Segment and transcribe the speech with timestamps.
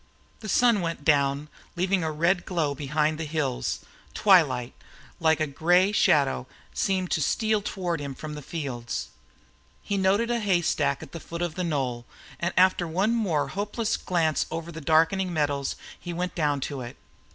[0.39, 3.81] The sun went down, leaving a red glow behind the hills;
[4.15, 4.73] twilight,
[5.19, 9.09] like a gray shadow seemed to steal toward him from the fields.
[9.83, 12.07] He had noted a haystack at the foot of the knoll,
[12.39, 16.97] and after one more hopeless glance over the darkening meadows, he went down to it.